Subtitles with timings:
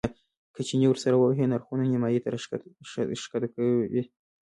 [0.55, 4.03] که چنې ورسره ووهې نرخونه نیمایي ته راښکته کوي.